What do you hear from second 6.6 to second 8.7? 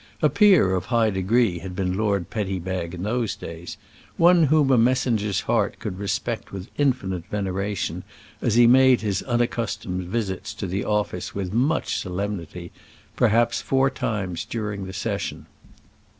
infinite veneration, as he